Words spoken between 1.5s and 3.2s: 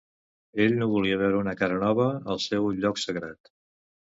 cara nova al seu lloc